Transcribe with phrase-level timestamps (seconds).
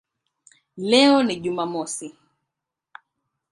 [0.77, 2.15] Leo ni Jumamosi".